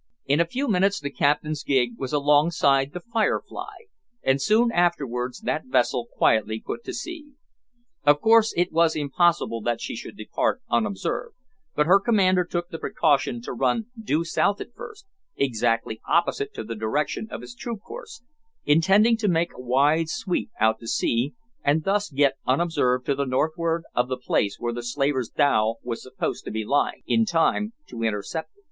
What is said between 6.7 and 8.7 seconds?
to sea. Of course